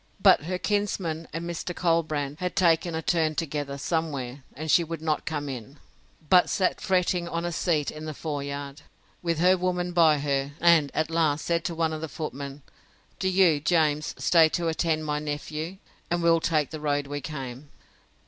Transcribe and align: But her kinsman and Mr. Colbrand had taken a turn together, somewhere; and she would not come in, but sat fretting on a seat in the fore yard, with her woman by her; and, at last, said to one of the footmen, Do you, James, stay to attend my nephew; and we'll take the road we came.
But 0.19 0.45
her 0.45 0.57
kinsman 0.57 1.27
and 1.31 1.47
Mr. 1.47 1.75
Colbrand 1.75 2.37
had 2.39 2.55
taken 2.55 2.95
a 2.95 3.03
turn 3.03 3.35
together, 3.35 3.77
somewhere; 3.77 4.43
and 4.55 4.71
she 4.71 4.83
would 4.83 4.99
not 4.99 5.27
come 5.27 5.47
in, 5.47 5.77
but 6.27 6.49
sat 6.49 6.81
fretting 6.81 7.27
on 7.27 7.45
a 7.45 7.51
seat 7.51 7.91
in 7.91 8.05
the 8.05 8.15
fore 8.15 8.41
yard, 8.41 8.81
with 9.21 9.37
her 9.37 9.55
woman 9.55 9.91
by 9.93 10.17
her; 10.17 10.53
and, 10.59 10.89
at 10.95 11.11
last, 11.11 11.45
said 11.45 11.63
to 11.65 11.75
one 11.75 11.93
of 11.93 12.01
the 12.01 12.09
footmen, 12.09 12.63
Do 13.19 13.29
you, 13.29 13.59
James, 13.59 14.15
stay 14.17 14.49
to 14.49 14.69
attend 14.69 15.05
my 15.05 15.19
nephew; 15.19 15.77
and 16.09 16.23
we'll 16.23 16.41
take 16.41 16.71
the 16.71 16.79
road 16.81 17.05
we 17.05 17.21
came. 17.21 17.69